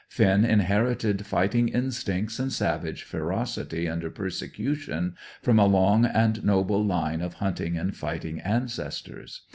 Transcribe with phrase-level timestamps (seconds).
[0.09, 7.21] Finn inherited fighting instincts and savage ferocity under persecution from a long and noble line
[7.21, 9.43] of hunting and fighting ancestors.